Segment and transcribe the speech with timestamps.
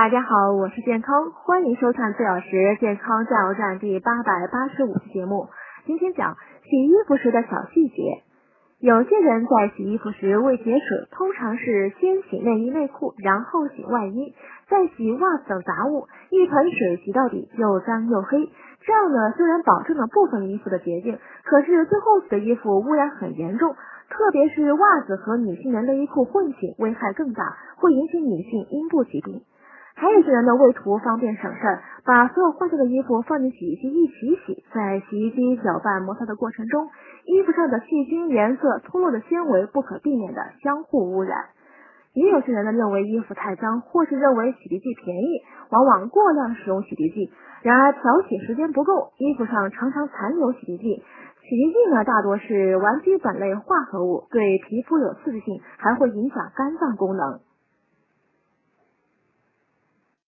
[0.00, 5.50] 大家好，我是健康，欢迎收看四小时健康加油站第八百八十五期节目。
[5.84, 8.22] 今天讲洗衣服时的小细节。
[8.78, 14.34] 有些人在洗衣服时未节水，通常是先洗内衣内裤，然后洗外衣，
[14.70, 18.48] 再洗袜子等杂物，一盆水洗到底，又脏又黑。
[18.80, 23.76] 这样呢，虽然保证了部分衣服的洁净，可是最后洗的衣服污染很严重，
[24.08, 29.42] 特别是袜子和女性的内衣裤混洗，危害更大，会引起女性阴部疾病。
[30.00, 36.88] 还有些人呢，为图方便省事儿，把所有换下的衣服放进洗衣机一起洗，在洗衣机搅拌摩擦的过程中，
[37.26, 41.36] 衣服上的细菌、颜色、脱落的纤维不可避免的相互污染。
[42.14, 47.30] 也有些人呢，认为衣服太脏，或是认为洗涤剂便宜，往往过量使用洗涤剂。
[47.60, 51.04] 然而漂洗时间不够，衣服上常常残留洗涤剂。
[51.44, 57.40] 洗涤剂呢，大多是烷基苯类化合物，对皮肤有刺激性，还会影响肝脏功能。